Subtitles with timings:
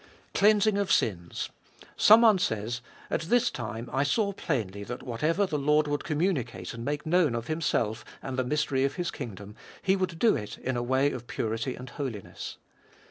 [0.33, 0.39] 3.
[0.39, 1.51] "Cleansing of sins."
[1.95, 6.73] Some one says: "At this time I saw plainly that whatever the Lord would communicate
[6.73, 10.57] and matte known of Himself and the mystery of His kingdom, He would do it
[10.57, 12.57] in a way of purity and holiness."